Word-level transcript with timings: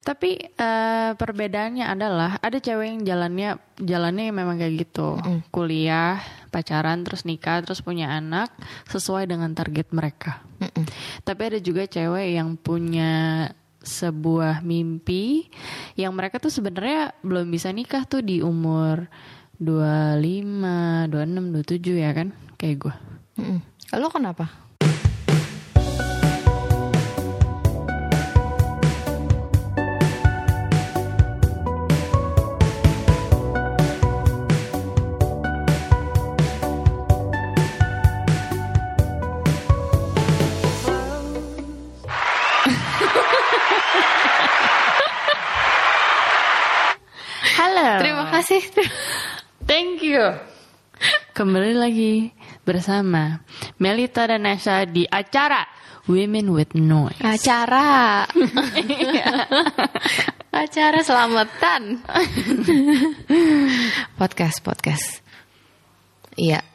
Tapi 0.00 0.40
eh, 0.40 1.10
perbedaannya 1.12 1.84
adalah 1.84 2.40
ada 2.40 2.56
cewek 2.56 2.88
yang 2.88 3.00
jalannya 3.04 3.50
jalannya 3.76 4.32
memang 4.32 4.56
kayak 4.56 4.88
gitu, 4.88 5.20
kuliah, 5.52 6.24
pacaran, 6.48 7.04
terus 7.04 7.28
nikah, 7.28 7.60
terus 7.60 7.84
punya 7.84 8.08
anak 8.16 8.48
sesuai 8.88 9.28
dengan 9.28 9.52
target 9.52 9.92
mereka. 9.92 10.40
Tapi 11.24 11.42
ada 11.52 11.58
juga 11.60 11.84
cewek 11.84 12.32
yang 12.32 12.56
punya 12.56 13.44
sebuah 13.80 14.60
mimpi 14.60 15.48
yang 15.96 16.12
mereka 16.12 16.36
tuh 16.36 16.52
sebenarnya 16.52 17.16
belum 17.24 17.48
bisa 17.48 17.72
nikah 17.72 18.04
tuh 18.04 18.20
di 18.20 18.44
umur 18.44 19.08
25, 19.60 21.12
26, 21.12 21.12
27 21.12 22.04
ya 22.04 22.10
kan? 22.16 22.28
Kayak 22.56 22.76
gue. 22.88 22.94
Mm-mm. 23.40 23.58
Lo 24.00 24.08
kenapa? 24.12 24.48
Thank 49.70 50.02
you. 50.02 50.34
Kembali 51.32 51.72
lagi 51.72 52.34
bersama 52.66 53.40
Melita 53.80 54.28
dan 54.28 54.44
Nasha 54.44 54.84
di 54.84 55.08
acara 55.08 55.64
Women 56.10 56.52
with 56.52 56.74
Noise. 56.76 57.22
Acara. 57.22 58.26
Acara 60.50 60.98
selamatan. 61.06 62.02
podcast, 64.20 64.58
podcast. 64.60 65.22
Iya. 66.34 66.66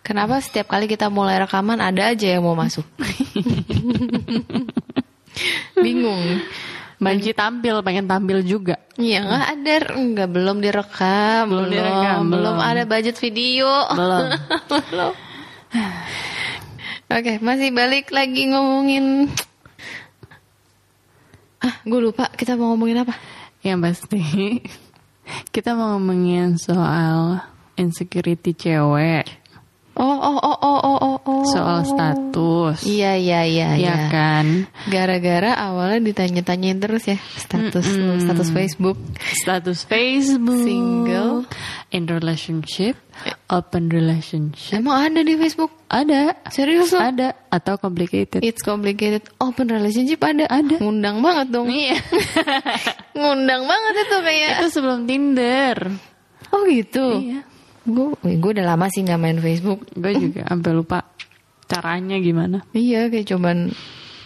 Kenapa 0.00 0.40
setiap 0.40 0.72
kali 0.72 0.88
kita 0.88 1.12
mulai 1.12 1.36
rekaman 1.36 1.84
ada 1.84 2.16
aja 2.16 2.32
yang 2.32 2.48
mau 2.48 2.56
masuk? 2.56 2.88
Bingung. 5.84 6.40
Manji 6.98 7.30
tampil, 7.30 7.78
pengen 7.80 8.10
tampil 8.10 8.42
juga. 8.42 8.74
Iya 8.98 9.22
nggak 9.22 9.46
ada, 9.54 9.74
nggak 9.94 10.28
belum 10.28 10.56
direkam, 10.58 11.44
Belum 11.46 11.70
direkam, 11.70 12.20
belum 12.26 12.54
belum. 12.58 12.68
ada 12.74 12.82
budget 12.82 13.14
video, 13.16 13.70
Belum. 13.94 14.24
belum. 14.90 15.12
Oke, 17.08 17.32
masih 17.38 17.70
balik 17.70 18.10
lagi 18.10 18.50
ngomongin. 18.50 19.30
Ah, 21.58 21.74
gue 21.82 22.00
lupa 22.02 22.28
kita 22.34 22.54
mau 22.54 22.74
ngomongin 22.74 23.02
apa? 23.02 23.14
Yang 23.62 23.78
pasti 23.82 24.22
kita 25.54 25.78
mau 25.78 25.96
ngomongin 25.96 26.58
soal 26.58 27.38
insecurity 27.74 28.52
cewek, 28.52 29.26
Oh, 29.98 30.06
oh, 30.06 30.38
oh, 30.38 30.58
oh, 30.62 30.78
oh, 30.78 30.98
oh, 31.02 31.18
oh. 31.26 31.42
soal 31.50 31.82
status. 31.82 32.86
Iya, 32.86 33.18
iya, 33.18 33.42
iya, 33.42 33.68
ya 33.74 33.78
iya. 33.82 33.96
kan? 34.06 34.70
Gara-gara 34.86 35.58
awalnya 35.58 36.14
ditanya-tanyain 36.14 36.78
terus 36.78 37.02
ya 37.10 37.18
status 37.34 37.82
lu, 37.98 38.22
status 38.22 38.54
Facebook. 38.54 38.94
Status 39.42 39.82
Facebook, 39.90 40.62
Single. 40.62 41.50
in 41.90 42.06
relationship, 42.06 42.94
open 43.50 43.90
relationship. 43.90 44.78
Emang 44.78 45.10
ada 45.10 45.26
di 45.26 45.34
Facebook? 45.34 45.74
Ada. 45.90 46.46
Serius 46.54 46.94
lo? 46.94 47.02
Ada 47.02 47.34
atau 47.50 47.74
complicated. 47.82 48.38
It's 48.46 48.62
complicated. 48.62 49.26
Open 49.42 49.66
relationship 49.66 50.22
ada. 50.22 50.46
Ada. 50.46 50.78
Ngundang 50.78 51.26
banget 51.26 51.50
dong. 51.50 51.66
Iya. 51.74 51.98
Ngundang 53.18 53.66
banget 53.66 53.94
itu 54.06 54.16
kayak. 54.22 54.50
Itu 54.62 54.66
sebelum 54.78 55.10
Tinder. 55.10 55.90
Oh 56.54 56.62
gitu. 56.70 57.18
Iya. 57.18 57.57
Gue 57.88 58.12
gue 58.36 58.50
udah 58.52 58.66
lama 58.76 58.92
sih 58.92 59.00
nggak 59.00 59.20
main 59.20 59.38
Facebook. 59.40 59.88
Gue 59.96 60.12
juga 60.12 60.44
sampai 60.52 60.72
lupa 60.76 60.98
caranya 61.64 62.20
gimana. 62.20 62.60
Iya 62.76 63.08
kayak 63.08 63.32
cuman 63.32 63.72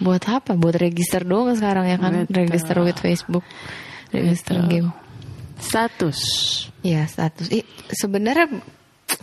buat 0.03 0.23
apa? 0.27 0.59
Buat 0.59 0.83
register 0.83 1.23
doang 1.23 1.55
sekarang 1.55 1.87
ya 1.87 1.97
kan? 2.03 2.27
Betul. 2.27 2.43
Register 2.43 2.77
with 2.83 2.99
Facebook. 2.99 3.47
Register 4.11 4.59
Betul. 4.59 4.71
game. 4.71 4.89
Status. 5.63 6.19
Iya 6.83 7.07
status. 7.07 7.47
Ih, 7.55 7.63
sebenarnya 7.95 8.51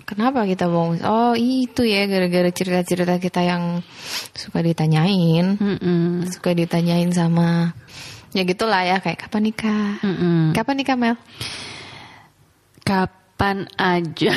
kenapa 0.07 0.47
kita 0.47 0.71
mau? 0.71 0.95
Oh 0.95 1.35
itu 1.35 1.83
ya 1.83 2.07
gara-gara 2.07 2.47
cerita-cerita 2.47 3.19
kita 3.19 3.43
yang 3.43 3.83
suka 4.31 4.63
ditanyain, 4.63 5.59
Mm-mm. 5.59 6.23
suka 6.31 6.55
ditanyain 6.55 7.11
sama 7.11 7.75
ya 8.31 8.45
gitulah 8.45 8.85
ya 8.85 9.01
kayak 9.03 9.27
kapan 9.27 9.51
nikah? 9.51 9.99
Mm-mm. 10.05 10.55
Kapan 10.55 10.75
nikah 10.79 10.95
Mel? 10.95 11.15
Kapan 13.39 13.71
aja. 13.79 14.35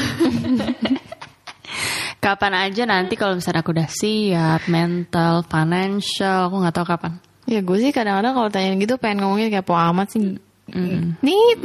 kapan 2.22 2.52
aja 2.54 2.86
nanti 2.86 3.18
kalau 3.18 3.34
misalnya 3.34 3.66
aku 3.66 3.74
udah 3.74 3.90
siap, 3.90 4.70
mental, 4.70 5.42
financial, 5.42 6.46
aku 6.46 6.62
nggak 6.62 6.70
tahu 6.78 6.86
kapan. 6.86 7.18
Ya 7.50 7.66
gue 7.66 7.82
sih 7.82 7.90
kadang-kadang 7.90 8.38
kalau 8.38 8.46
tanyain 8.54 8.78
gitu 8.78 9.02
pengen 9.02 9.26
ngomongin 9.26 9.50
kayak 9.50 9.66
po 9.66 9.74
amat 9.74 10.06
sih. 10.14 10.38
Nit. 11.18 11.58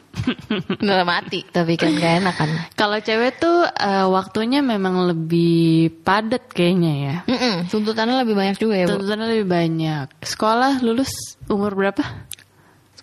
Dalam 0.88 1.04
mati 1.04 1.44
tapi 1.44 1.76
kan 1.76 2.00
gak 2.00 2.24
enak 2.24 2.32
kan. 2.32 2.48
Kalau 2.80 2.96
cewek 2.96 3.36
tuh 3.36 3.68
eh, 3.68 4.08
waktunya 4.08 4.64
memang 4.64 5.04
lebih 5.04 5.92
padat 6.00 6.48
kayaknya 6.48 6.92
ya. 6.96 7.16
Mm-mm, 7.28 7.68
tuntutannya 7.68 8.24
lebih 8.24 8.40
banyak 8.40 8.56
juga 8.56 8.80
ya 8.80 8.88
bu. 8.88 8.96
Tuntutannya 8.96 9.36
lebih 9.36 9.52
banyak. 9.52 10.16
Sekolah 10.24 10.80
lulus 10.80 11.12
umur 11.44 11.76
berapa? 11.76 12.32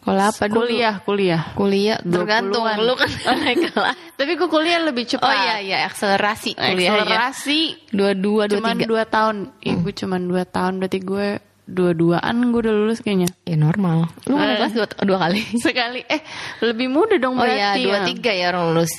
Sekolah 0.01 0.25
apa 0.28 0.44
dulu? 0.50 0.66
kuliah, 0.66 0.95
kuliah. 1.00 1.41
Kuliah 1.53 1.97
tergantung 2.01 2.66
20-an. 2.66 2.78
lu 2.81 2.94
kan 2.97 3.09
naik 3.38 3.69
kelas. 3.69 3.95
Tapi 4.17 4.31
gue 4.34 4.50
kuliah 4.50 4.81
lebih 4.81 5.06
cepat. 5.06 5.23
Oh 5.23 5.35
iya 5.35 5.56
iya 5.59 5.78
akselerasi 5.85 6.57
kuliahnya. 6.57 7.06
Akselerasi. 7.06 7.59
Dua 7.89 8.11
dua 8.11 8.44
dua 8.45 8.57
Cuman 8.57 8.75
dua 8.81 9.03
tahun. 9.06 9.35
Ibu 9.61 9.88
cuman 9.91 10.22
dua 10.25 10.44
tahun. 10.44 10.73
Berarti 10.78 11.00
gue 11.00 11.28
dua-duaan 11.63 12.35
gue 12.50 12.59
udah 12.59 12.73
lulus 12.73 13.00
kayaknya. 13.00 13.29
Ya 13.44 13.56
normal. 13.56 14.09
Lu 14.25 14.35
naik 14.35 14.50
Eh. 14.50 14.57
kelas 14.59 14.73
dua, 14.73 14.88
dua 15.06 15.17
kali. 15.19 15.41
Sekali. 15.61 16.01
Eh 16.03 16.22
lebih 16.59 16.90
muda 16.90 17.16
dong 17.16 17.38
Oh 17.38 17.45
berarti. 17.45 17.57
iya 17.57 17.69
dua 17.78 17.97
ya. 18.01 18.06
tiga 18.09 18.31
ya 18.34 18.45
orang 18.50 18.63
lulus. 18.73 18.91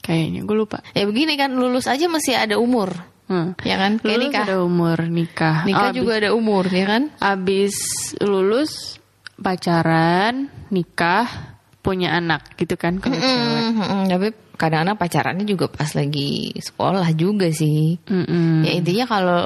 Kayaknya 0.00 0.40
gue 0.42 0.56
lupa. 0.56 0.78
Ya 0.96 1.04
begini 1.04 1.36
kan 1.36 1.52
lulus 1.52 1.84
aja 1.84 2.08
masih 2.08 2.32
ada 2.34 2.56
umur. 2.56 2.96
Hmm. 3.28 3.54
Ya 3.62 3.78
kan? 3.78 4.00
Kayak 4.00 4.08
Lulus 4.10 4.24
nikah. 4.26 4.44
ada 4.44 4.56
umur 4.58 4.98
nikah. 5.06 5.56
Nikah 5.62 5.88
Oh, 5.88 5.94
juga 5.94 6.12
ada 6.18 6.30
umur 6.34 6.64
ya 6.66 6.84
kan? 6.88 7.02
Abis 7.22 7.76
lulus 8.18 8.98
pacaran, 9.40 10.52
nikah, 10.68 11.56
punya 11.80 12.12
anak 12.12 12.54
gitu 12.60 12.76
kan 12.76 13.00
kalau 13.00 13.16
cewek. 13.16 13.32
Mm, 13.32 13.72
mm, 13.72 13.84
mm. 13.88 14.02
Tapi 14.12 14.28
kadang-kadang 14.60 14.98
pacarannya 15.00 15.44
juga 15.48 15.66
pas 15.72 15.88
lagi 15.96 16.52
sekolah 16.60 17.08
juga 17.16 17.48
sih. 17.48 17.96
Mm-mm. 18.04 18.68
Ya 18.68 18.72
intinya 18.76 19.04
kalau 19.08 19.42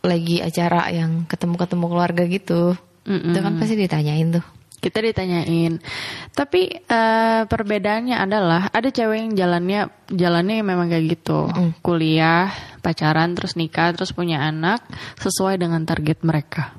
lagi 0.00 0.40
acara 0.40 0.88
yang 0.88 1.28
ketemu-ketemu 1.28 1.84
keluarga 1.92 2.22
gitu, 2.24 2.72
Mm-mm. 3.04 3.32
itu 3.32 3.38
kan 3.44 3.52
pasti 3.60 3.74
ditanyain 3.76 4.40
tuh. 4.40 4.46
Kita 4.76 5.02
ditanyain. 5.02 5.82
Tapi 6.30 6.62
eh, 6.78 7.42
perbedaannya 7.48 8.16
adalah 8.16 8.70
ada 8.70 8.86
cewek 8.86 9.18
yang 9.18 9.32
jalannya 9.34 9.80
jalannya 10.08 10.62
memang 10.62 10.86
kayak 10.86 11.04
gitu. 11.18 11.50
Kuliah, 11.82 12.54
pacaran, 12.86 13.34
terus 13.34 13.58
nikah, 13.58 13.90
terus 13.98 14.14
punya 14.14 14.46
anak 14.46 14.86
sesuai 15.18 15.58
dengan 15.58 15.82
target 15.82 16.22
mereka. 16.22 16.70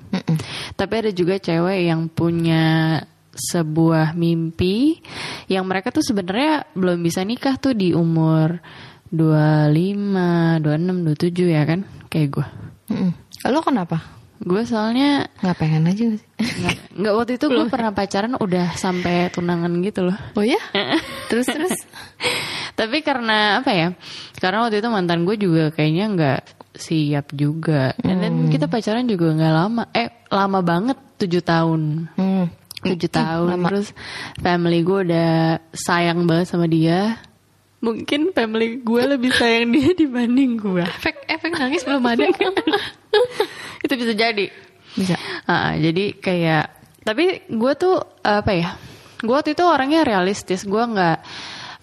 Tapi 0.75 0.93
ada 0.97 1.11
juga 1.13 1.39
cewek 1.39 1.88
yang 1.88 2.11
punya 2.11 2.99
sebuah 3.38 4.17
mimpi 4.17 4.97
yang 5.45 5.69
mereka 5.69 5.93
tuh 5.93 6.01
sebenarnya 6.01 6.65
belum 6.73 7.05
bisa 7.05 7.21
nikah 7.21 7.61
tuh 7.61 7.77
di 7.77 7.93
umur 7.93 8.57
25, 9.13 10.59
26, 10.65 10.65
27 10.65 11.55
ya 11.55 11.63
kan? 11.63 11.85
Kayak 12.09 12.27
gue. 12.33 12.45
Mm-mm. 12.91 13.11
Lo 13.47 13.61
kenapa? 13.61 14.16
Gue 14.37 14.61
soalnya 14.63 15.25
Nggak 15.41 15.57
pengen 15.57 15.83
aja 15.85 16.03
gak 16.05 16.19
sih? 16.19 16.29
nggak 16.37 16.75
nggak 16.97 17.13
waktu 17.13 17.31
itu 17.35 17.45
gue 17.47 17.65
pernah 17.67 17.91
pacaran 17.91 18.33
udah 18.35 18.67
sampai 18.73 19.29
tunangan 19.29 19.71
gitu 19.81 20.06
loh. 20.06 20.17
Oh 20.33 20.45
ya? 20.47 20.62
terus 21.27 21.45
terus? 21.45 21.73
Tapi 22.73 23.01
karena 23.01 23.59
apa 23.59 23.71
ya? 23.71 23.88
Karena 24.38 24.62
waktu 24.63 24.79
itu 24.79 24.89
mantan 24.89 25.25
gue 25.25 25.35
juga 25.35 25.69
kayaknya 25.69 26.06
nggak 26.13 26.41
siap 26.73 27.33
juga. 27.33 27.97
Dan 27.97 28.21
dan 28.21 28.33
Hmm. 28.38 28.50
kita 28.50 28.65
pacaran 28.65 29.06
juga 29.06 29.33
nggak 29.33 29.53
lama. 29.56 29.83
Eh 29.91 30.09
lama 30.29 30.59
banget 30.62 30.97
tujuh 31.17 31.41
tahun. 31.41 31.81
Hmm. 32.13 32.45
Tujuh 32.77 33.09
tahun. 33.09 33.47
lama. 33.57 33.67
Terus 33.73 33.89
family 34.38 34.85
gue 34.85 35.00
udah 35.09 35.31
sayang 35.73 36.29
banget 36.29 36.45
sama 36.47 36.69
dia. 36.69 37.17
Mungkin 37.77 38.33
family 38.33 38.81
gue 38.81 39.01
lebih 39.07 39.33
sayang 39.33 39.69
dia 39.69 39.94
dibanding 39.94 40.57
gue. 40.57 40.81
Efek 40.81 41.25
efek 41.25 41.51
nangis 41.53 41.81
belum 41.81 42.06
ada. 42.06 42.25
itu 43.83 43.94
bisa 43.94 44.13
jadi. 44.13 44.45
Bisa. 44.97 45.15
Ah, 45.45 45.77
jadi 45.77 46.18
kayak 46.18 46.65
tapi 47.06 47.47
gue 47.47 47.74
tuh 47.79 48.03
apa 48.25 48.51
ya? 48.51 48.69
Gue 49.24 49.35
waktu 49.38 49.56
itu 49.56 49.63
orangnya 49.63 50.03
realistis. 50.03 50.68
Gue 50.68 50.83
nggak 50.83 51.18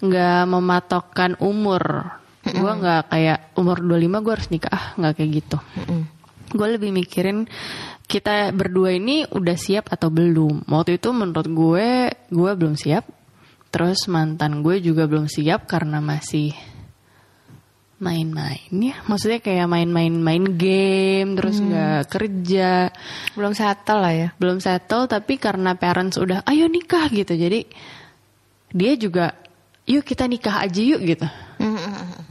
nggak 0.03 0.41
mematokkan 0.45 1.39
umur. 1.41 2.13
Gue 2.45 2.71
nggak 2.77 3.09
kayak 3.09 3.39
umur 3.57 3.81
25 3.81 4.23
gue 4.23 4.33
harus 4.33 4.49
nikah. 4.53 4.71
Ah, 4.71 4.85
nggak 4.99 5.13
kayak 5.17 5.31
gitu. 5.41 5.57
Gue 6.55 6.67
lebih 6.77 6.93
mikirin 6.93 7.49
kita 8.05 8.53
berdua 8.53 8.93
ini 8.93 9.25
udah 9.25 9.57
siap 9.57 9.89
atau 9.89 10.13
belum. 10.13 10.69
Waktu 10.69 11.01
itu 11.01 11.09
menurut 11.09 11.47
gue, 11.49 11.87
gue 12.29 12.51
belum 12.53 12.77
siap. 12.77 13.09
Terus 13.73 14.07
mantan 14.07 14.63
gue 14.63 14.79
juga 14.79 15.09
belum 15.09 15.27
siap 15.27 15.67
karena 15.67 15.99
masih 15.99 16.55
main-main 18.05 18.69
ya. 18.69 19.01
Maksudnya 19.09 19.41
kayak 19.41 19.65
main-main 19.65 20.13
main 20.13 20.45
game, 20.53 21.33
terus 21.33 21.57
nggak 21.57 22.05
kerja, 22.13 22.93
Belum 23.33 23.57
settle 23.57 23.99
lah 23.99 24.13
ya. 24.13 24.27
belum 24.37 24.61
settle. 24.61 25.09
Tapi 25.09 25.41
karena 25.41 25.73
parents 25.73 26.21
udah, 26.21 26.45
ayo 26.45 26.69
nikah 26.69 27.09
gitu. 27.09 27.33
Jadi 27.33 27.65
dia 28.69 28.93
juga, 28.93 29.33
yuk 29.83 30.05
kita 30.05 30.29
nikah 30.29 30.61
aja 30.61 30.81
yuk 30.85 31.01
gitu. 31.01 31.25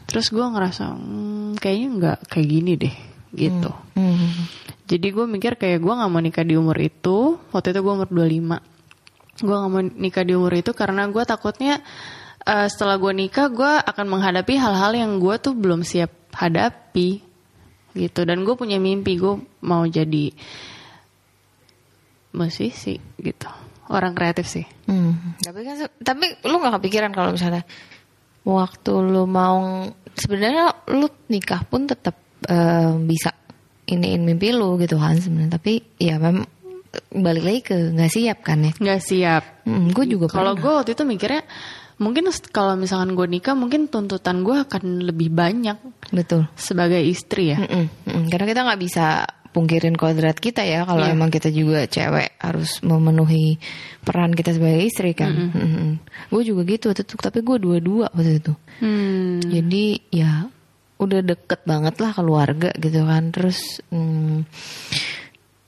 Terus 0.07 0.31
gue 0.31 0.47
ngerasa, 0.47 0.95
"Hmm, 0.95 1.59
kayaknya 1.59 1.89
nggak 1.99 2.19
kayak 2.31 2.47
gini 2.47 2.73
deh 2.79 2.95
gitu. 3.35 3.71
Hmm. 3.99 4.47
Jadi 4.87 5.11
gue 5.11 5.27
mikir 5.27 5.59
kayak 5.59 5.83
gue 5.83 5.91
gak 5.91 6.07
mau 6.07 6.23
nikah 6.23 6.47
di 6.47 6.55
umur 6.55 6.79
itu. 6.79 7.35
Waktu 7.51 7.75
itu 7.75 7.81
gue 7.83 7.93
umur 7.99 8.07
25. 8.07 8.63
Gue 9.43 9.57
gak 9.59 9.71
mau 9.73 9.83
nikah 9.83 10.23
di 10.23 10.33
umur 10.39 10.53
itu 10.55 10.71
karena 10.71 11.09
gue 11.11 11.25
takutnya 11.27 11.83
eh, 12.45 12.69
setelah 12.69 12.97
gue 13.01 13.13
nikah 13.13 13.49
gue 13.49 13.73
akan 13.85 14.07
menghadapi 14.09 14.55
hal-hal 14.57 14.93
yang 14.95 15.17
gue 15.19 15.35
tuh 15.41 15.57
belum 15.57 15.83
siap 15.83 16.13
hadapi 16.37 17.21
gitu. 17.97 18.21
Dan 18.27 18.45
gue 18.45 18.55
punya 18.55 18.77
mimpi 18.77 19.17
gue 19.17 19.41
mau 19.65 19.85
jadi 19.89 20.35
musisi 22.35 22.99
gitu. 23.19 23.49
Orang 23.89 24.17
kreatif 24.17 24.51
sih. 24.51 24.67
Hmm. 24.91 25.39
Tapi 25.41 25.61
kan 25.63 25.77
tapi 26.03 26.25
lu 26.45 26.57
nggak 26.59 26.81
kepikiran 26.81 27.13
kalau 27.15 27.37
misalnya 27.37 27.63
waktu 28.45 28.93
lu 28.93 29.25
mau 29.25 29.89
sebenarnya 30.13 30.89
lu 30.93 31.09
nikah 31.31 31.63
pun 31.65 31.89
tetap 31.89 32.19
eh, 32.49 32.93
bisa 33.05 33.33
iniin 33.85 34.25
mimpi 34.25 34.51
lu 34.53 34.77
gitu 34.81 34.99
kan 34.99 35.17
sebenarnya. 35.21 35.57
Tapi 35.57 35.73
ya 36.01 36.19
memang 36.19 36.49
balik 37.15 37.45
lagi 37.47 37.61
ke 37.63 37.77
nggak 37.95 38.13
siap 38.13 38.39
kan 38.43 38.59
ya. 38.67 38.73
Nggak 38.75 39.01
siap. 39.03 39.43
gue 39.67 40.05
juga 40.09 40.27
Kalau 40.31 40.55
gue 40.59 40.73
waktu 40.73 40.95
itu 40.97 41.05
mikirnya 41.07 41.43
mungkin 41.95 42.27
kalau 42.51 42.75
misalkan 42.75 43.15
gue 43.15 43.27
nikah 43.29 43.55
mungkin 43.55 43.87
tuntutan 43.87 44.43
gue 44.43 44.57
akan 44.67 45.07
lebih 45.07 45.31
banyak 45.31 45.79
betul. 46.11 46.47
sebagai 46.59 46.99
istri 46.99 47.55
ya. 47.55 47.59
Mm-mm, 47.63 47.85
mm-mm. 48.07 48.25
Karena 48.31 48.47
kita 48.51 48.61
nggak 48.67 48.81
bisa 48.83 49.07
pungkirin 49.55 49.95
kodrat 49.95 50.35
kita 50.43 50.67
ya 50.67 50.83
kalau 50.83 51.07
Iya. 51.07 51.15
emang 51.15 51.31
kita 51.31 51.47
juga 51.55 51.87
cewek 51.87 52.43
harus 52.43 52.83
memenuhi 52.83 53.63
peran 54.03 54.35
kita 54.35 54.51
sebagai 54.51 54.83
istri 54.83 55.15
kan. 55.15 55.31
Gue 56.27 56.43
juga 56.43 56.67
gitu 56.67 56.91
waktu 56.91 57.07
itu, 57.07 57.15
tapi 57.15 57.39
gue 57.47 57.63
dua-dua 57.63 58.11
waktu 58.11 58.43
itu. 58.43 58.53
Hmm. 58.83 59.39
Jadi 59.39 60.11
ya 60.11 60.51
udah 60.99 61.21
deket 61.23 61.63
banget 61.63 61.95
lah 62.03 62.11
keluarga 62.11 62.75
gitu 62.75 63.07
kan. 63.07 63.31
Terus 63.31 63.79
mm, 63.95 64.37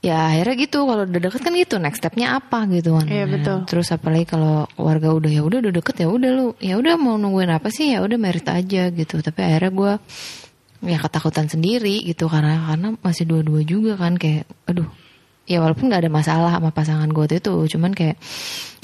ya 0.07 0.31
akhirnya 0.31 0.55
gitu 0.55 0.79
kalau 0.87 1.03
udah 1.03 1.19
deket 1.19 1.41
kan 1.43 1.53
gitu 1.59 1.77
next 1.83 1.99
stepnya 1.99 2.39
apa 2.39 2.71
gitu 2.71 2.95
kan. 2.95 3.11
Iya, 3.11 3.27
betul. 3.27 3.67
Terus 3.67 3.91
apalagi 3.91 4.27
kalau 4.31 4.71
keluarga 4.79 5.11
udah 5.11 5.31
ya 5.35 5.43
udah 5.43 5.59
udah 5.67 5.73
deket 5.83 5.97
ya 5.99 6.07
udah 6.07 6.31
lu 6.31 6.47
ya 6.63 6.75
udah 6.79 6.95
mau 6.95 7.19
nungguin 7.19 7.51
apa 7.51 7.69
sih 7.75 7.91
ya 7.91 8.07
udah 8.07 8.15
merit 8.15 8.47
aja 8.47 8.95
gitu. 8.95 9.19
Tapi 9.19 9.41
akhirnya 9.43 9.73
gue 9.75 9.93
ya 10.87 10.99
ketakutan 11.03 11.51
sendiri 11.51 12.07
gitu 12.07 12.31
karena 12.31 12.71
karena 12.71 12.95
masih 13.03 13.27
dua-dua 13.27 13.67
juga 13.67 13.99
kan 13.99 14.15
kayak 14.15 14.47
aduh 14.71 14.87
ya 15.47 15.59
walaupun 15.63 15.91
nggak 15.91 16.07
ada 16.07 16.13
masalah 16.13 16.51
sama 16.55 16.71
pasangan 16.71 17.09
gue 17.11 17.23
waktu 17.23 17.39
itu 17.43 17.55
cuman 17.75 17.91
kayak 17.97 18.19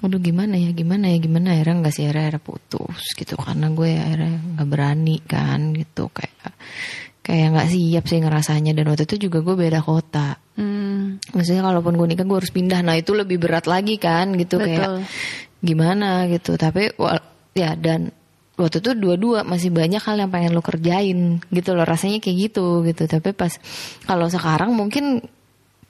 aduh 0.03 0.19
gimana 0.19 0.59
ya 0.59 0.75
gimana 0.75 1.15
ya 1.15 1.19
gimana 1.23 1.55
akhirnya 1.55 1.75
nggak 1.85 1.95
sih 1.95 2.03
akhirnya, 2.07 2.23
akhirnya 2.35 2.43
putus 2.43 3.03
gitu 3.15 3.35
karena 3.39 3.67
gue 3.71 3.89
ya 3.93 4.03
akhirnya 4.03 4.35
nggak 4.57 4.69
berani 4.71 5.17
kan 5.23 5.61
gitu 5.79 6.11
kayak 6.11 6.55
kayak 7.23 7.55
nggak 7.55 7.69
siap 7.71 8.05
sih 8.11 8.19
ngerasanya. 8.21 8.73
Dan 8.75 8.91
waktu 8.91 9.07
itu 9.07 9.31
juga 9.31 9.41
gue 9.41 9.57
beda 9.57 9.81
kota. 9.83 10.37
Hmm. 10.53 11.17
maksudnya 11.33 11.65
kalaupun 11.65 11.97
gue 11.97 12.07
nikah 12.13 12.29
gue 12.29 12.39
harus 12.39 12.53
pindah. 12.53 12.85
Nah 12.85 13.01
itu 13.01 13.17
lebih 13.17 13.41
berat 13.41 13.65
lagi 13.65 13.97
kan 13.97 14.37
gitu. 14.37 14.61
Betul. 14.61 14.69
kayak 14.69 14.89
gimana 15.65 16.29
gitu. 16.29 16.61
Tapi 16.61 16.93
ya 17.57 17.73
dan 17.79 18.13
waktu 18.61 18.85
itu 18.85 18.91
dua-dua 18.93 19.49
masih 19.49 19.73
banyak 19.73 20.03
hal 20.05 20.21
yang 20.21 20.29
pengen 20.29 20.53
lo 20.53 20.61
kerjain 20.61 21.41
gitu 21.49 21.73
loh. 21.73 21.89
Rasanya 21.89 22.21
kayak 22.21 22.53
gitu 22.53 22.85
gitu. 22.85 23.09
Tapi 23.09 23.33
pas 23.33 23.57
kalau 24.05 24.29
sekarang 24.29 24.77
mungkin 24.77 25.25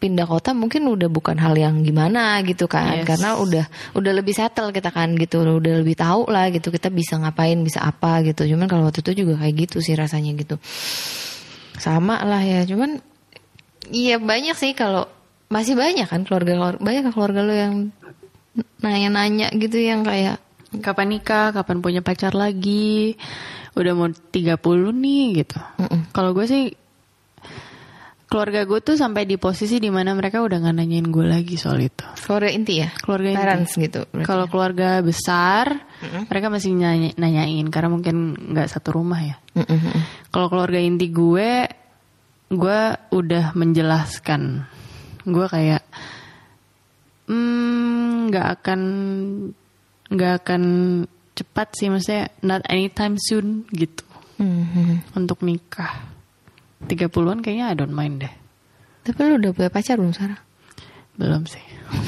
pindah 0.02 0.26
kota 0.26 0.50
mungkin 0.50 0.90
udah 0.90 1.06
bukan 1.06 1.38
hal 1.38 1.54
yang 1.54 1.86
gimana 1.86 2.42
gitu 2.42 2.66
kan 2.66 2.98
Yes. 3.00 3.06
karena 3.06 3.38
udah 3.38 3.64
udah 3.94 4.12
lebih 4.18 4.34
settle 4.34 4.74
kita 4.74 4.90
kan 4.90 5.14
gitu 5.14 5.46
udah 5.46 5.78
lebih 5.78 5.94
tahu 5.94 6.26
lah 6.26 6.50
gitu 6.50 6.74
kita 6.74 6.90
bisa 6.90 7.22
ngapain 7.22 7.62
bisa 7.62 7.86
apa 7.86 8.26
gitu 8.26 8.50
cuman 8.50 8.66
kalau 8.66 8.90
waktu 8.90 9.06
itu 9.06 9.22
juga 9.22 9.38
kayak 9.38 9.54
gitu 9.70 9.78
sih 9.78 9.94
rasanya 9.94 10.34
gitu 10.34 10.58
sama 11.78 12.18
lah 12.26 12.42
ya 12.42 12.66
cuman 12.66 12.98
iya 13.94 14.18
banyak 14.18 14.58
sih 14.58 14.74
kalau 14.74 15.06
masih 15.46 15.78
banyak 15.78 16.10
kan 16.10 16.26
keluarga 16.26 16.74
banyak 16.82 17.06
kan 17.06 17.12
keluarga 17.14 17.40
lo 17.46 17.54
yang 17.54 17.74
nanya-nanya 18.82 19.54
gitu 19.54 19.78
yang 19.78 20.02
kayak 20.02 20.42
Kapan 20.72 21.20
nikah, 21.20 21.52
kapan 21.52 21.84
punya 21.84 22.00
pacar 22.00 22.32
lagi, 22.32 23.12
udah 23.76 23.92
mau 23.92 24.08
30 24.08 24.56
nih 25.04 25.44
gitu. 25.44 25.60
Mm-mm. 25.76 26.08
Kalau 26.16 26.32
gue 26.32 26.48
sih 26.48 26.72
keluarga 28.32 28.64
gue 28.64 28.80
tuh 28.80 28.96
sampai 28.96 29.22
di 29.22 29.36
posisi 29.36 29.76
di 29.76 29.86
mana 29.86 30.10
mereka 30.10 30.40
udah 30.40 30.56
nggak 30.56 30.72
nanyain 30.74 31.04
gue 31.04 31.20
lagi 31.22 31.54
soal 31.54 31.76
itu. 31.78 32.00
keluarga 32.18 32.48
inti 32.48 32.80
ya 32.80 32.88
Keluarga 32.96 33.28
inti. 33.28 33.38
parents 33.38 33.72
gitu. 33.76 34.00
Kalau 34.22 34.46
keluarga 34.46 34.88
besar, 34.98 35.84
mereka 36.24 36.48
masih 36.48 36.72
nanya- 36.72 37.12
nanyain 37.14 37.68
karena 37.68 37.88
mungkin 37.88 38.16
nggak 38.32 38.66
satu 38.66 38.96
rumah 38.96 39.20
ya. 39.20 39.36
Mm-mm, 39.52 39.68
mm-mm. 39.68 40.02
Kalau 40.28 40.48
keluarga 40.48 40.80
inti 40.80 41.06
gue, 41.06 41.50
gue 42.48 42.80
udah 43.12 43.44
menjelaskan, 43.52 44.64
gue 45.22 45.46
kayak 45.46 45.84
hmm, 47.26 48.28
nggak 48.28 48.46
akan 48.58 48.80
nggak 50.08 50.32
akan 50.40 50.62
cepat 51.32 51.68
sih, 51.72 51.88
maksudnya 51.88 52.28
not 52.40 52.60
anytime 52.66 53.16
soon 53.18 53.64
gitu 53.70 54.04
Mhm. 54.36 55.16
untuk 55.16 55.40
nikah. 55.40 56.00
30-an 56.92 57.40
kayaknya 57.40 57.72
I 57.72 57.74
don't 57.74 57.92
mind 57.92 58.20
deh. 58.22 58.32
tapi 59.02 59.18
lu 59.26 59.40
udah 59.40 59.50
punya 59.50 59.70
pacar 59.72 59.98
belum 59.98 60.14
Sarah 60.14 60.38
Belum 61.12 61.44
sih. 61.44 61.60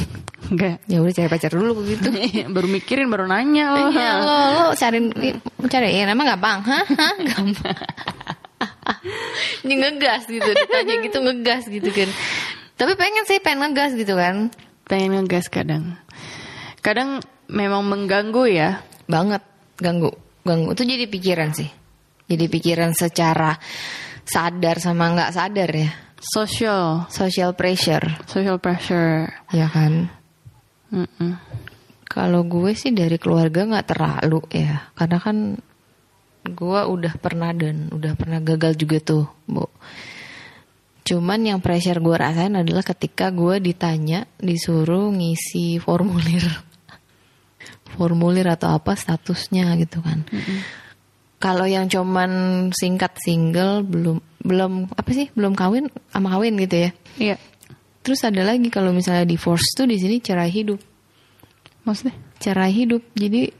Enggak. 0.52 0.80
ya 0.88 1.00
udah 1.00 1.12
cari 1.12 1.28
pacar 1.28 1.50
dulu 1.52 1.80
begitu 1.84 2.08
baru 2.54 2.68
mikirin, 2.68 3.08
baru 3.08 3.24
nanya 3.24 3.72
loh. 3.72 3.88
Iya 3.92 4.10
lo 4.20 4.36
lo 4.52 4.64
cariin 4.76 5.08
cariin 5.64 6.08
emang 6.08 6.36
gampang 6.36 6.60
hah 6.64 6.84
hah 6.84 7.14
gampang 7.32 7.76
ini 9.64 9.74
ngegas 9.80 10.28
gitu 10.28 10.44
ditanya 10.44 10.94
gitu 11.00 11.18
ngegas 11.20 11.64
gitu 11.68 11.88
kan 11.88 12.08
tapi 12.76 12.92
pengen 12.96 13.24
sih 13.24 13.40
pengen 13.40 13.72
ngegas 13.72 13.96
gitu 13.96 14.14
kan 14.14 14.52
Pengen 14.84 15.16
ngegas 15.16 15.48
kadang. 15.48 15.96
Kadang 16.84 17.24
memang 17.48 17.88
mengganggu 17.88 18.44
ya. 18.52 18.84
banget 19.04 19.40
ganggu 19.76 20.12
ganggu 20.44 20.72
itu 20.72 20.84
jadi 20.84 21.04
pikiran 21.08 21.52
sih 21.52 21.68
jadi 22.24 22.48
pikiran 22.48 22.92
secara 22.92 23.56
sadar 24.24 24.80
sama 24.80 25.12
nggak 25.12 25.32
sadar 25.32 25.70
ya? 25.70 25.90
Social, 26.24 27.04
social 27.12 27.52
pressure. 27.52 28.24
Social 28.24 28.56
pressure. 28.56 29.28
ya 29.52 29.68
kan? 29.68 30.08
Mm-mm. 30.94 31.34
kalau 32.06 32.46
gue 32.46 32.70
sih 32.78 32.94
dari 32.94 33.18
keluarga 33.18 33.66
nggak 33.66 33.88
terlalu 33.90 34.40
ya. 34.54 34.94
Karena 34.94 35.18
kan 35.18 35.58
gue 36.44 36.80
udah 36.86 37.14
pernah 37.18 37.50
dan 37.50 37.90
udah 37.90 38.14
pernah 38.14 38.38
gagal 38.38 38.78
juga 38.78 39.02
tuh 39.02 39.26
bu. 39.50 39.66
Cuman 41.04 41.44
yang 41.44 41.60
pressure 41.60 42.00
gue 42.00 42.16
rasain 42.16 42.54
adalah 42.54 42.86
ketika 42.86 43.28
gue 43.34 43.60
ditanya 43.60 44.24
disuruh 44.38 45.10
ngisi 45.12 45.82
formulir. 45.82 46.46
Formulir 47.94 48.50
atau 48.50 48.74
apa 48.74 48.98
statusnya 48.98 49.70
gitu 49.78 50.02
kan 50.02 50.26
kalau 51.44 51.68
yang 51.68 51.84
cuman 51.84 52.30
singkat 52.72 53.12
single 53.20 53.84
belum 53.84 54.16
belum 54.40 54.88
apa 54.90 55.10
sih 55.12 55.28
belum 55.36 55.52
kawin 55.52 55.92
sama 56.08 56.32
kawin 56.32 56.56
gitu 56.56 56.88
ya 56.88 56.90
Iya. 57.20 57.36
terus 58.00 58.24
ada 58.24 58.40
lagi 58.40 58.72
kalau 58.72 58.90
misalnya 58.90 59.28
divorce 59.28 59.76
tuh 59.76 59.84
di 59.84 60.00
sini 60.00 60.18
cerai 60.18 60.48
hidup 60.48 60.80
Maksudnya 61.84 62.16
cerai 62.40 62.72
hidup 62.72 63.04
jadi 63.12 63.52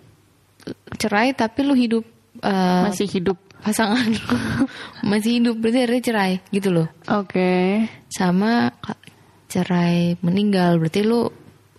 cerai 0.96 1.36
tapi 1.36 1.60
lu 1.60 1.76
hidup 1.76 2.04
eh, 2.40 2.82
masih 2.88 3.04
hidup. 3.06 3.36
pasangan 3.60 4.00
lu 4.08 4.24
masih 5.12 5.40
hidup 5.40 5.56
berarti 5.56 5.78
artinya 5.84 6.04
cerai 6.04 6.32
gitu 6.48 6.68
loh 6.68 6.88
Oke. 7.08 7.84
sama 8.08 8.72
ka- 8.80 9.00
cerai 9.48 10.16
meninggal 10.20 10.76
berarti 10.76 11.00
lu 11.00 11.28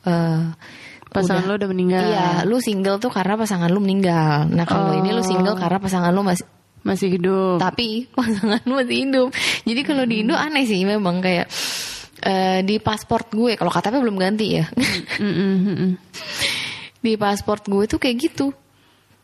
eh, 0.05 0.43
Pasangan 1.15 1.41
udah- 1.41 1.49
lu 1.49 1.57
udah 1.57 1.69
meninggal. 1.69 2.03
iya 2.03 2.27
lu 2.43 2.57
single 2.59 2.97
tuh 2.97 3.09
karena 3.09 3.33
pasangan 3.35 3.67
lu 3.67 3.79
meninggal 3.79 4.45
nah 4.47 4.63
kalau 4.63 4.91
Oh. 4.91 4.99
ini 4.99 5.09
lu 5.09 5.21
single 5.21 5.55
karena 5.55 5.77
pasangan 5.77 6.11
lu 6.11 6.21
masih 6.21 6.43
Masih 6.81 7.09
hidup. 7.11 7.57
tapi 7.57 8.05
pasangan 8.13 8.61
lu 8.61 8.75
masih 8.75 8.97
hidup 9.01 9.29
jadi 9.61 9.81
kalau 9.81 10.03
di 10.03 10.21
Indo 10.21 10.33
aneh 10.33 10.63
sih 10.63 10.81
memang 10.81 11.17
kayak 11.17 11.49
eh, 12.21 12.59
di 12.61 12.77
paspor 12.77 13.25
gue 13.27 13.55
kalau 13.55 13.69
KTP 13.69 13.95
belum 13.97 14.15
ganti 14.15 14.47
ya 14.53 14.65
Mm-mm, 15.17 15.53
mm-mm. 15.63 15.91
di 16.99 17.13
paspor 17.15 17.61
gue 17.61 17.85
tuh 17.85 17.97
kayak 17.97 18.15
gitu 18.19 18.53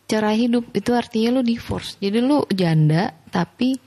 cerai 0.04 0.42
hidup 0.42 0.68
itu 0.72 0.92
artinya 0.92 1.38
lu 1.38 1.42
divorce 1.42 1.96
jadi 1.98 2.18
lu 2.18 2.44
janda 2.50 3.14
tapi 3.28 3.78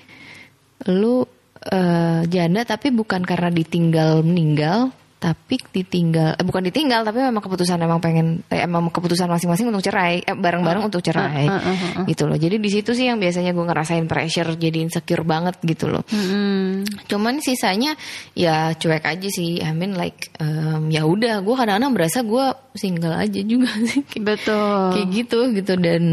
lu 0.86 1.26
eh, 1.60 2.22
janda 2.24 2.62
tapi 2.62 2.88
bukan 2.90 3.20
karena 3.20 3.50
ditinggal 3.50 4.22
meninggal 4.22 4.88
tapi 5.24 5.56
ditinggal 5.56 6.36
eh, 6.36 6.44
bukan 6.44 6.68
ditinggal 6.68 7.00
tapi 7.00 7.24
memang 7.24 7.40
keputusan 7.40 7.80
emang 7.80 7.96
pengen 7.96 8.44
eh, 8.52 8.60
emang 8.60 8.92
keputusan 8.92 9.24
masing-masing 9.24 9.72
untuk 9.72 9.80
cerai 9.80 10.20
eh, 10.20 10.36
bareng-bareng 10.36 10.84
untuk 10.84 11.00
cerai 11.00 11.48
uh, 11.48 11.56
uh, 11.56 11.64
uh, 11.64 11.84
uh. 12.02 12.04
gitu 12.04 12.28
loh. 12.28 12.36
Jadi 12.36 12.60
di 12.60 12.68
situ 12.68 12.92
sih 12.92 13.08
yang 13.08 13.16
biasanya 13.16 13.56
gue 13.56 13.64
ngerasain 13.64 14.04
pressure 14.04 14.52
jadi 14.60 14.84
insecure 14.84 15.24
banget 15.24 15.56
gitu 15.64 15.88
loh. 15.88 16.04
Mm-mm. 16.12 16.84
cuman 17.08 17.40
sisanya 17.40 17.96
ya 18.36 18.76
cuek 18.76 19.00
aja 19.00 19.28
sih. 19.32 19.64
I 19.64 19.72
mean 19.72 19.96
like 19.96 20.28
em, 20.36 20.92
ya 20.92 21.08
udah 21.08 21.40
gue 21.40 21.54
kadang-kadang 21.56 21.92
berasa 21.96 22.20
gue 22.20 22.46
single 22.76 23.16
aja 23.16 23.40
juga 23.40 23.72
sih. 23.88 24.04
Betul. 24.20 24.92
Kayak 24.92 25.08
gitu 25.08 25.38
gitu. 25.56 25.72
Dan 25.80 26.04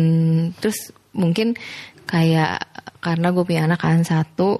terus 0.63 0.95
mungkin 1.11 1.59
kayak 2.07 2.63
karena 3.03 3.27
gue 3.35 3.43
punya 3.43 3.67
anak 3.67 3.83
kan 3.83 4.07
satu 4.07 4.55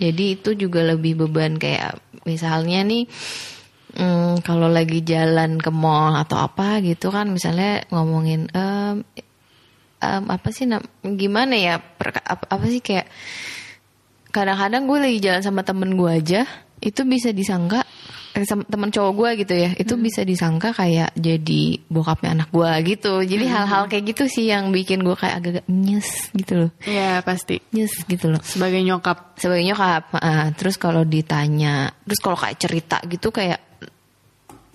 jadi 0.00 0.24
itu 0.38 0.54
juga 0.54 0.86
lebih 0.86 1.26
beban. 1.26 1.58
Kayak 1.58 1.98
misalnya 2.22 2.86
nih 2.86 3.04
mm, 3.94 4.42
kalau 4.46 4.70
lagi 4.70 5.02
jalan 5.02 5.58
ke 5.58 5.70
mall 5.72 6.14
atau 6.14 6.38
apa 6.40 6.78
gitu 6.84 7.10
kan 7.10 7.30
misalnya 7.30 7.82
ngomongin 7.90 8.46
em, 8.52 9.02
em, 10.02 10.24
apa 10.30 10.48
sih 10.54 10.66
gimana 11.16 11.54
ya 11.56 11.74
perka- 11.80 12.24
apa, 12.24 12.44
apa 12.46 12.64
sih 12.70 12.80
kayak 12.82 13.06
kadang-kadang 14.30 14.86
gue 14.86 14.98
lagi 14.98 15.18
jalan 15.18 15.42
sama 15.42 15.66
temen 15.66 15.98
gue 15.98 16.10
aja 16.10 16.46
itu 16.80 17.02
bisa 17.04 17.34
disangka 17.34 17.82
eh, 18.40 18.48
temen 18.48 18.88
cowok 18.88 19.12
gue 19.12 19.30
gitu 19.44 19.54
ya 19.54 19.70
itu 19.76 19.94
bisa 20.00 20.24
disangka 20.24 20.72
kayak 20.72 21.12
jadi 21.12 21.76
bokapnya 21.92 22.32
anak 22.40 22.48
gue 22.48 22.96
gitu. 22.96 23.20
Jadi 23.20 23.44
hal-hal 23.44 23.84
kayak 23.86 24.16
gitu 24.16 24.24
sih 24.26 24.48
yang 24.48 24.72
bikin 24.72 25.04
gue 25.04 25.12
kayak 25.12 25.36
agak-agak 25.44 25.66
nyes 25.68 26.32
gitu 26.32 26.52
loh. 26.56 26.70
Ya 26.88 27.20
pasti. 27.20 27.60
Nyes 27.70 27.92
gitu 28.08 28.32
loh. 28.32 28.40
Sebagai 28.40 28.80
nyokap. 28.80 29.36
Sebagai 29.36 29.64
nyokap 29.68 30.16
ah, 30.16 30.48
terus 30.56 30.80
kalau 30.80 31.04
ditanya 31.04 31.92
terus 32.08 32.18
kalau 32.18 32.40
kayak 32.40 32.56
cerita 32.56 32.96
gitu 33.04 33.28
kayak 33.28 33.60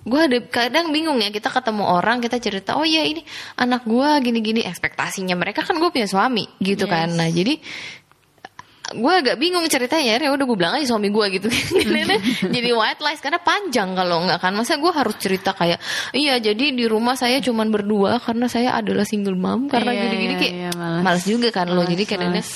gue 0.06 0.20
ada 0.22 0.38
kadang 0.46 0.94
bingung 0.94 1.18
ya 1.18 1.34
kita 1.34 1.50
ketemu 1.50 1.82
orang 1.82 2.22
kita 2.22 2.38
cerita 2.38 2.78
oh 2.78 2.86
iya 2.86 3.02
ini 3.02 3.26
anak 3.58 3.82
gue 3.82 4.08
gini-gini. 4.22 4.62
Ekspektasinya 4.62 5.34
mereka 5.34 5.66
kan 5.66 5.74
gue 5.82 5.90
punya 5.90 6.06
suami 6.06 6.46
gitu 6.62 6.86
Yes. 6.86 6.92
kan. 6.94 7.08
Nah 7.18 7.26
jadi 7.26 7.58
gue 8.94 9.12
agak 9.12 9.36
bingung 9.40 9.66
ceritanya. 9.66 10.20
Ya 10.20 10.30
udah 10.30 10.46
gue 10.46 10.54
bilang 10.54 10.74
aja 10.78 10.86
suami 10.86 11.10
gue 11.10 11.26
gitu. 11.40 11.48
Jadi 12.54 12.68
white 12.70 13.02
lies 13.02 13.18
karena 13.18 13.42
panjang 13.42 13.96
kalau 13.96 14.22
nggak 14.22 14.38
kan. 14.38 14.52
Masa 14.54 14.78
gue 14.78 14.92
harus 14.92 15.16
cerita 15.18 15.50
kayak 15.50 15.82
iya 16.14 16.38
jadi 16.38 16.70
di 16.70 16.84
rumah 16.86 17.18
saya 17.18 17.42
cuman 17.42 17.72
berdua 17.72 18.22
karena 18.22 18.46
saya 18.46 18.78
adalah 18.78 19.02
single 19.02 19.34
mom. 19.34 19.66
Karena 19.66 19.90
Iya, 19.90 20.02
gini-gini 20.06 20.34
iya, 20.34 20.38
kayak 20.38 20.54
iya, 20.54 20.70
malas. 20.76 21.02
males 21.02 21.24
juga 21.24 21.48
kan 21.50 21.66
lo 21.72 21.82
jadi 21.82 22.04
kadang 22.06 22.30
malas. 22.30 22.50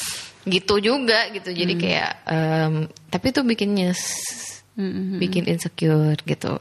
gitu 0.46 0.74
juga 0.78 1.18
gitu. 1.32 1.50
Jadi 1.50 1.74
kayak 1.74 2.10
em, 2.28 2.74
tapi 3.08 3.26
itu 3.32 3.40
bikin 3.42 3.70
nyes 3.74 4.00
Mm-mm. 4.78 5.18
bikin 5.18 5.44
insecure 5.50 6.16
gitu. 6.22 6.54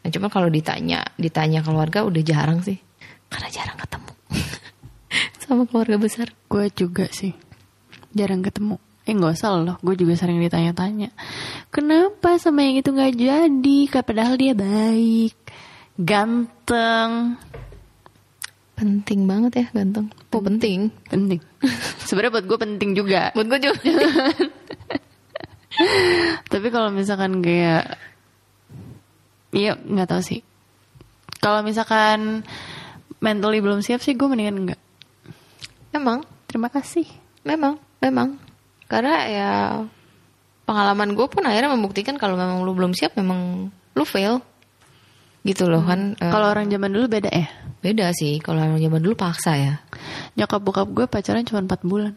Nah 0.00 0.08
cuma 0.10 0.26
kalau 0.26 0.50
ditanya 0.50 1.06
ditanya 1.14 1.62
keluarga 1.62 2.02
udah 2.02 2.22
jarang 2.24 2.60
sih. 2.60 2.76
Karena 3.30 3.48
jarang 3.52 3.78
ketemu. 3.78 4.12
Sama 5.44 5.62
keluarga 5.68 5.96
besar. 6.00 6.32
Gue 6.48 6.66
juga 6.72 7.06
sih. 7.12 7.32
Jarang 8.14 8.40
ketemu 8.40 8.78
eh 9.04 9.12
nggak 9.12 9.36
usah 9.36 9.60
loh 9.60 9.76
gue 9.84 9.94
juga 10.00 10.16
sering 10.16 10.40
ditanya-tanya. 10.40 11.12
Kenapa 11.68 12.40
sama 12.40 12.64
yang 12.64 12.80
itu 12.80 12.88
nggak 12.88 13.14
jadi? 13.20 13.78
Padahal 14.00 14.34
dia 14.40 14.56
baik 14.56 15.36
ganteng. 16.00 17.36
Penting 18.74 19.20
banget 19.28 19.52
ya 19.54 19.66
ganteng. 19.76 20.08
Oh 20.32 20.40
penting. 20.40 20.88
penting. 21.06 21.38
Sebenarnya 22.08 22.40
buat 22.40 22.46
gue 22.48 22.58
penting 22.58 22.90
juga. 22.96 23.30
Buat 23.36 23.46
gue 23.52 23.60
juga. 23.70 23.78
Tapi 26.52 26.68
kalau 26.70 26.88
misalkan 26.94 27.42
kayak 27.44 28.00
iya 29.52 29.76
nggak 29.76 30.08
tahu 30.08 30.22
sih. 30.24 30.40
Kalau 31.44 31.60
misalkan 31.60 32.40
mentally 33.20 33.60
belum 33.60 33.84
siap 33.84 34.00
sih 34.00 34.16
gue 34.16 34.26
mendingan 34.26 34.64
enggak 34.64 34.80
memang 35.94 36.26
terima 36.50 36.66
kasih. 36.66 37.06
Memang 37.46 37.78
memang 38.02 38.34
karena 38.94 39.14
ya 39.26 39.50
pengalaman 40.62 41.18
gue 41.18 41.26
pun 41.26 41.42
akhirnya 41.42 41.74
membuktikan 41.74 42.14
kalau 42.14 42.38
memang 42.38 42.62
lu 42.62 42.70
belum 42.78 42.94
siap 42.94 43.18
memang 43.18 43.66
lu 43.98 44.04
fail. 44.06 44.38
Gitu 45.44 45.66
loh 45.68 45.82
kan 45.84 46.14
Eh, 46.22 46.30
kalau 46.30 46.48
orang 46.48 46.70
zaman 46.70 46.94
dulu 46.94 47.10
beda 47.10 47.28
ya? 47.28 47.50
Beda 47.82 48.14
sih 48.14 48.38
kalau 48.38 48.62
orang 48.62 48.78
zaman 48.78 49.02
dulu 49.02 49.18
paksa 49.18 49.58
ya. 49.58 49.74
Nyokap 50.38 50.60
bokap 50.62 50.88
gue 50.94 51.04
pacaran 51.10 51.42
cuma 51.42 51.66
4 51.66 51.82
bulan. 51.82 52.14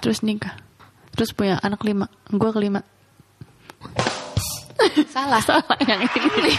Terus 0.00 0.24
nikah. 0.24 0.56
Terus 1.12 1.36
punya 1.36 1.60
anak 1.60 1.84
lima. 1.84 2.08
Gue 2.32 2.50
kelima. 2.50 2.80
Salah. 5.12 5.44
Salah 5.44 5.78
yang 5.84 6.00
ini. 6.00 6.52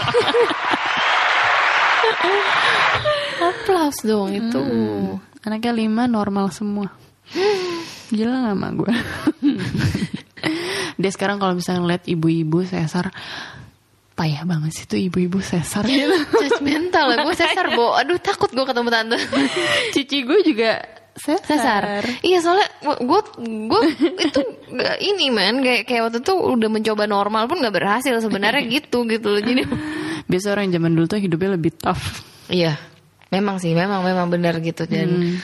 Aplaus 3.41 3.97
dong 4.05 4.29
itu. 4.31 4.61
Anaknya 5.41 5.73
lima 5.73 6.05
normal 6.05 6.53
semua 6.53 6.93
gila 8.11 8.35
gak 8.43 8.55
sama 8.55 8.67
gue 8.75 8.93
dia 11.01 11.11
sekarang 11.13 11.37
kalau 11.39 11.53
misalnya 11.55 11.81
ngeliat 11.85 12.03
ibu-ibu 12.05 12.65
sesar 12.67 13.09
payah 14.21 14.43
banget 14.45 14.71
sih 14.77 14.85
tuh 14.85 14.99
ibu-ibu 15.01 15.41
sesar 15.41 15.81
gitu 15.89 16.13
judgmental 16.45 17.09
lah 17.09 17.25
gue 17.25 17.33
sesar 17.33 17.73
bo. 17.73 17.97
Aduh 17.97 18.21
takut 18.21 18.53
gue 18.53 18.65
ketemu 18.67 18.89
tante. 18.93 19.17
Cici 19.97 20.21
gue 20.21 20.39
juga 20.45 20.77
sesar, 21.11 21.43
sesar 21.43 21.83
iya 22.23 22.39
soalnya 22.39 22.69
gue 22.81 23.21
gue 23.67 23.81
itu 24.15 24.41
ini 25.03 25.27
man 25.27 25.59
kayak 25.59 25.83
kayak 25.83 26.01
waktu 26.07 26.19
itu 26.23 26.33
udah 26.37 26.69
mencoba 26.71 27.03
normal 27.03 27.51
pun 27.51 27.59
nggak 27.59 27.75
berhasil 27.75 28.15
sebenarnya 28.21 28.61
gitu 28.69 29.09
gitu 29.09 29.27
loh. 29.27 29.41
Jadi 29.41 29.65
biasa 30.29 30.53
orang 30.53 30.69
zaman 30.69 30.91
dulu 30.93 31.05
tuh 31.09 31.19
hidupnya 31.19 31.57
lebih 31.57 31.73
tough. 31.81 32.21
Iya 32.51 32.77
memang 33.31 33.57
sih 33.63 33.71
memang 33.71 34.03
memang 34.03 34.27
benar 34.29 34.59
gitu. 34.61 34.85
Dan 34.85 35.39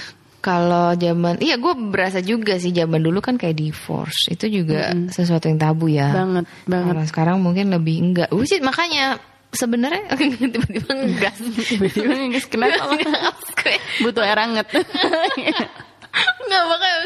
kalau 0.47 0.95
zaman 0.95 1.35
iya 1.43 1.59
gue 1.59 1.73
berasa 1.91 2.23
juga 2.23 2.55
sih 2.55 2.71
zaman 2.71 3.03
dulu 3.03 3.19
kan 3.19 3.35
kayak 3.35 3.59
divorce 3.59 4.31
itu 4.31 4.47
juga 4.47 4.95
sesuatu 5.11 5.51
yang 5.51 5.59
tabu 5.59 5.91
ya 5.91 6.15
banget 6.15 6.47
banget 6.63 6.93
Kalau 6.95 7.03
sekarang 7.03 7.37
mungkin 7.43 7.67
lebih 7.67 7.95
enggak. 7.99 8.31
Sih 8.47 8.63
makanya 8.63 9.19
sebenarnya 9.51 10.07
tiba-tiba 10.15 10.87
ngegas. 10.87 11.35
tiba-tiba 11.67 12.13
ngegas 12.15 12.45
kenapa 12.47 12.95
butuh 14.03 14.23
air 14.23 14.39
hangat 14.39 14.67
Nggak 16.47 16.63
makanya 16.65 16.97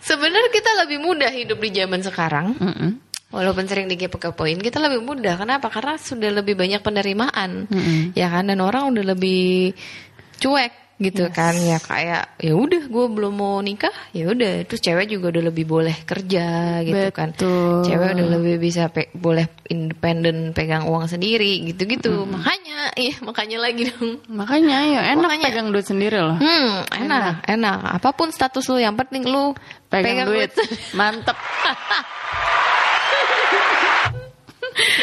sebenarnya 0.00 0.50
kita 0.54 0.70
lebih 0.86 0.98
mudah 1.02 1.30
hidup 1.34 1.58
di 1.58 1.70
zaman 1.74 2.00
sekarang. 2.00 2.54
Mm-mm. 2.56 2.90
Walaupun 3.32 3.64
sering 3.64 3.88
dikepo-kepoin, 3.88 4.60
kita 4.60 4.76
lebih 4.76 5.00
mudah. 5.00 5.40
Kenapa? 5.40 5.72
Karena 5.72 5.96
sudah 5.96 6.30
lebih 6.32 6.52
banyak 6.52 6.84
penerimaan, 6.84 7.64
Mm-mm. 7.68 8.12
ya 8.12 8.28
kan? 8.28 8.44
Dan 8.48 8.60
orang 8.60 8.92
udah 8.92 9.04
lebih 9.16 9.72
cuek 10.36 10.81
gitu 11.02 11.26
kan 11.28 11.52
ya 11.58 11.76
kayak 11.76 12.38
ya 12.38 12.54
udah 12.54 12.86
gue 12.86 13.04
belum 13.10 13.34
mau 13.34 13.58
nikah 13.58 13.90
ya 14.14 14.30
udah. 14.30 14.62
Terus 14.64 14.80
cewek 14.80 15.10
juga 15.10 15.34
udah 15.34 15.50
lebih 15.50 15.66
boleh 15.66 15.96
kerja 16.06 16.46
gitu 16.80 17.10
kan. 17.10 17.34
Betul. 17.34 17.82
cewek 17.84 18.08
udah 18.14 18.28
lebih 18.30 18.54
bisa 18.56 18.86
pe- 18.88 19.10
boleh 19.12 19.50
independen 19.66 20.54
pegang 20.54 20.86
uang 20.86 21.10
sendiri 21.10 21.66
gitu-gitu. 21.68 22.22
Makanya 22.24 22.94
iya 22.94 23.18
makanya 23.20 23.58
lagi 23.58 23.90
dong. 23.90 24.22
Makanya 24.30 24.74
ayo 24.80 25.00
enak 25.02 25.22
Makanya. 25.26 25.46
pegang 25.50 25.68
duit 25.68 25.86
sendiri 25.86 26.18
loh. 26.22 26.38
Hmm 26.38 26.86
enak 26.94 27.42
enak. 27.44 27.78
apa 27.98 28.08
pun 28.14 28.30
status 28.30 28.64
lu 28.70 28.78
yang 28.78 28.94
penting 28.94 29.26
lu 29.26 29.52
pegang, 29.90 30.30
duit. 30.30 30.54
mantep. 30.94 31.34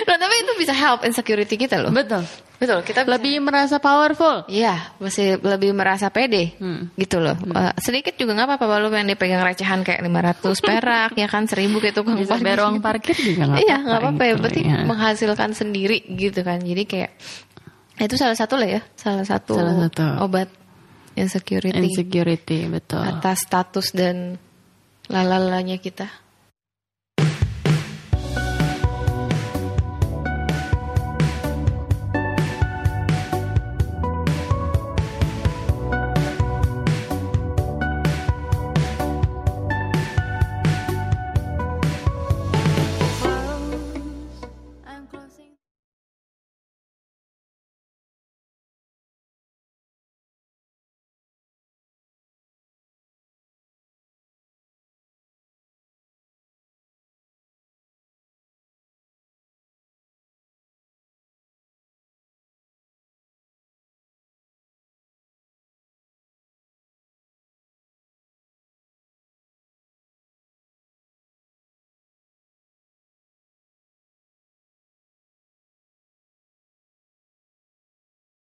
Nah, 0.10 0.18
tapi 0.18 0.34
itu 0.41 0.51
bisa 0.58 0.74
help 0.74 1.06
insecurity 1.06 1.53
kita 1.53 1.77
loh. 1.77 1.94
Betul 1.94 2.25
betul 2.60 2.84
kita 2.84 3.01
bisa- 3.01 3.13
lebih 3.16 3.36
merasa 3.39 3.80
powerful 3.80 4.44
Iya, 4.46 4.94
masih 5.00 5.39
lebih 5.39 5.72
merasa 5.72 6.12
pede, 6.12 6.60
Hmm. 6.60 6.92
gitu 6.94 7.18
loh. 7.18 7.34
Eh, 7.34 7.74
sedikit 7.80 8.13
juga 8.13 8.36
nggak 8.36 8.48
apa-apa 8.51 8.66
kalau 8.68 8.88
pengen 8.89 9.10
dipegang 9.10 9.42
recehan 9.42 9.80
kayak 9.82 10.04
500 10.04 10.60
perak, 10.60 11.16
ya 11.16 11.25
kan 11.25 11.48
1000 11.48 11.80
kayak 11.80 11.96
tukang 11.96 12.16
bisa 12.16 12.36
parkir. 12.36 12.80
parkir 12.80 13.16
juga 13.18 13.48
nggak 13.48 13.60
Iya, 13.60 13.74
apa-apa 13.74 13.88
nggak 13.88 14.00
apa-apa 14.00 14.20
ya. 14.20 14.30
gitu, 14.30 14.42
Berarti 14.44 14.62
ya. 14.62 14.78
menghasilkan 14.84 15.50
sendiri 15.54 15.98
gitu 16.10 16.39
kan. 16.42 16.60
Jadi 16.60 16.84
kayak 16.84 17.12
itu 17.98 18.16
salah 18.16 18.36
satu 18.36 18.56
lah 18.56 18.70
ya, 18.70 18.82
salah 18.94 19.24
satu, 19.24 19.56
Salah 19.56 19.75
satu. 19.88 20.06
obat 20.20 20.48
insecurity 21.13 21.75
insecurity 21.75 22.68
betul 22.68 23.00
atas 23.01 23.44
status 23.44 23.92
dan 23.92 24.39
lalalanya 25.06 25.75
kita. 25.75 26.08